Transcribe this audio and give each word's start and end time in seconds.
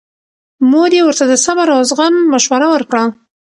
مور 0.69 0.89
یې 0.97 1.01
ورته 1.05 1.25
د 1.27 1.33
صبر 1.45 1.67
او 1.75 1.81
زغم 1.89 2.13
مشوره 2.33 2.67
ورکړه. 2.71 3.03